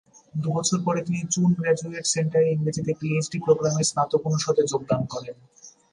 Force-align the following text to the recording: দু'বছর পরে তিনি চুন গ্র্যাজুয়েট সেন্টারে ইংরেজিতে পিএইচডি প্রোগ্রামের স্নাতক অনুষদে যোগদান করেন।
দু'বছর 0.33 0.79
পরে 0.85 0.99
তিনি 1.07 1.21
চুন 1.33 1.49
গ্র্যাজুয়েট 1.57 2.05
সেন্টারে 2.13 2.47
ইংরেজিতে 2.51 2.91
পিএইচডি 2.99 3.37
প্রোগ্রামের 3.45 3.87
স্নাতক 3.89 4.21
অনুষদে 4.29 4.63
যোগদান 4.71 5.01
করেন। 5.13 5.35